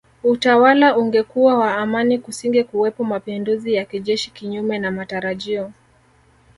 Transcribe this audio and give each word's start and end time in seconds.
Utawala 0.23 0.97
ungekuwa 0.97 1.57
wa 1.57 1.75
amani 1.77 2.19
kusingekuwepo 2.19 3.03
mapinduzi 3.03 3.73
ya 3.73 3.85
kijeshi 3.85 4.31
Kinyume 4.31 4.79
na 4.79 4.91
matarajio 4.91 5.71